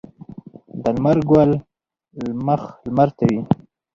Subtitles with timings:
[0.81, 1.51] د لمر ګل
[2.45, 3.39] مخ لمر ته وي